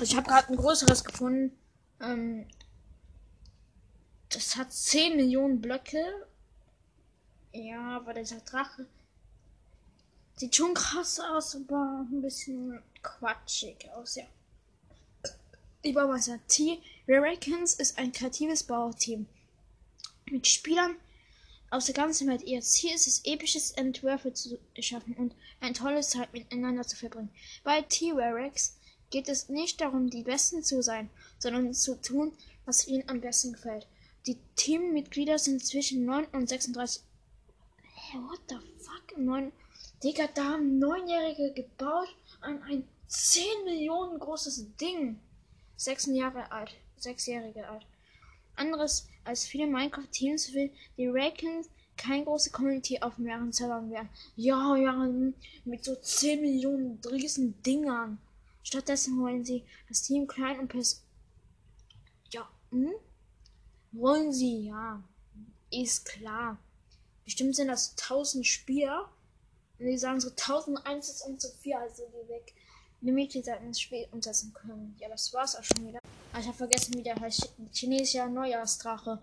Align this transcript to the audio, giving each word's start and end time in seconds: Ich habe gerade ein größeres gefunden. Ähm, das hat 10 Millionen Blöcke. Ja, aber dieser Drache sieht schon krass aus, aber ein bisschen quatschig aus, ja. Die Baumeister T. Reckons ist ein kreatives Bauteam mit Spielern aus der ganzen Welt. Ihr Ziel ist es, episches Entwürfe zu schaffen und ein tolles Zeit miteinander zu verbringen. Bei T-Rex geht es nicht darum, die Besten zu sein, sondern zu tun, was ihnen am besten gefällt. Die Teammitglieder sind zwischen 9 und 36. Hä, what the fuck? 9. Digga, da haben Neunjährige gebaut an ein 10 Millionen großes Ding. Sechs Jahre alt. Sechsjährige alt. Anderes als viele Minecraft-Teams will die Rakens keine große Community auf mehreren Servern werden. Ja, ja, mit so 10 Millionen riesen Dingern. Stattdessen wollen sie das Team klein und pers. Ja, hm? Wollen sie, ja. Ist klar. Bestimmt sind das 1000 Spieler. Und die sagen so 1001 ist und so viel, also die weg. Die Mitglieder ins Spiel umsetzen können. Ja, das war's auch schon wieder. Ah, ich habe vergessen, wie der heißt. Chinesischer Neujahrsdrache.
Ich 0.00 0.16
habe 0.16 0.28
gerade 0.28 0.48
ein 0.48 0.56
größeres 0.56 1.04
gefunden. 1.04 1.56
Ähm, 2.00 2.46
das 4.30 4.56
hat 4.56 4.72
10 4.72 5.16
Millionen 5.16 5.60
Blöcke. 5.60 6.26
Ja, 7.52 7.96
aber 7.96 8.14
dieser 8.14 8.40
Drache 8.40 8.86
sieht 10.36 10.56
schon 10.56 10.74
krass 10.74 11.20
aus, 11.20 11.54
aber 11.54 12.04
ein 12.10 12.20
bisschen 12.20 12.82
quatschig 13.02 13.88
aus, 13.92 14.16
ja. 14.16 14.24
Die 15.84 15.92
Baumeister 15.92 16.40
T. 16.48 16.80
Reckons 17.06 17.74
ist 17.74 17.98
ein 17.98 18.10
kreatives 18.10 18.64
Bauteam 18.64 19.26
mit 20.30 20.46
Spielern 20.46 20.96
aus 21.70 21.84
der 21.84 21.94
ganzen 21.94 22.26
Welt. 22.28 22.42
Ihr 22.42 22.62
Ziel 22.62 22.94
ist 22.94 23.06
es, 23.06 23.24
episches 23.24 23.72
Entwürfe 23.72 24.32
zu 24.32 24.58
schaffen 24.80 25.14
und 25.14 25.34
ein 25.60 25.74
tolles 25.74 26.10
Zeit 26.10 26.32
miteinander 26.32 26.86
zu 26.86 26.96
verbringen. 26.96 27.30
Bei 27.62 27.82
T-Rex 27.82 28.76
geht 29.14 29.28
es 29.28 29.48
nicht 29.48 29.80
darum, 29.80 30.10
die 30.10 30.24
Besten 30.24 30.64
zu 30.64 30.82
sein, 30.82 31.08
sondern 31.38 31.72
zu 31.72 31.94
tun, 32.02 32.32
was 32.64 32.88
ihnen 32.88 33.08
am 33.08 33.20
besten 33.20 33.52
gefällt. 33.52 33.86
Die 34.26 34.36
Teammitglieder 34.56 35.38
sind 35.38 35.64
zwischen 35.64 36.04
9 36.04 36.24
und 36.32 36.48
36. 36.48 37.00
Hä, 37.94 38.18
what 38.28 38.40
the 38.48 38.56
fuck? 38.82 39.16
9. 39.16 39.52
Digga, 40.02 40.26
da 40.34 40.54
haben 40.54 40.80
Neunjährige 40.80 41.52
gebaut 41.52 42.08
an 42.40 42.60
ein 42.64 42.88
10 43.06 43.44
Millionen 43.64 44.18
großes 44.18 44.74
Ding. 44.80 45.20
Sechs 45.76 46.06
Jahre 46.06 46.50
alt. 46.50 46.74
Sechsjährige 46.96 47.68
alt. 47.68 47.86
Anderes 48.56 49.06
als 49.22 49.44
viele 49.46 49.68
Minecraft-Teams 49.68 50.54
will 50.54 50.72
die 50.96 51.06
Rakens 51.06 51.70
keine 51.96 52.24
große 52.24 52.50
Community 52.50 53.00
auf 53.00 53.18
mehreren 53.18 53.52
Servern 53.52 53.92
werden. 53.92 54.08
Ja, 54.34 54.74
ja, 54.74 55.08
mit 55.64 55.84
so 55.84 55.94
10 55.94 56.40
Millionen 56.40 56.98
riesen 57.08 57.62
Dingern. 57.62 58.18
Stattdessen 58.64 59.20
wollen 59.20 59.44
sie 59.44 59.64
das 59.88 60.02
Team 60.02 60.26
klein 60.26 60.58
und 60.58 60.68
pers. 60.68 61.04
Ja, 62.32 62.48
hm? 62.70 62.92
Wollen 63.92 64.32
sie, 64.32 64.66
ja. 64.66 65.02
Ist 65.70 66.06
klar. 66.06 66.58
Bestimmt 67.24 67.54
sind 67.54 67.68
das 67.68 67.90
1000 67.90 68.44
Spieler. 68.44 69.10
Und 69.78 69.86
die 69.86 69.98
sagen 69.98 70.20
so 70.20 70.30
1001 70.30 71.08
ist 71.08 71.22
und 71.26 71.40
so 71.40 71.48
viel, 71.60 71.74
also 71.74 72.04
die 72.08 72.28
weg. 72.28 72.54
Die 73.00 73.12
Mitglieder 73.12 73.60
ins 73.60 73.80
Spiel 73.80 74.08
umsetzen 74.12 74.54
können. 74.54 74.96
Ja, 74.98 75.10
das 75.10 75.32
war's 75.34 75.56
auch 75.56 75.62
schon 75.62 75.86
wieder. 75.86 75.98
Ah, 76.32 76.40
ich 76.40 76.46
habe 76.46 76.56
vergessen, 76.56 76.94
wie 76.94 77.02
der 77.02 77.20
heißt. 77.20 77.52
Chinesischer 77.72 78.28
Neujahrsdrache. 78.28 79.20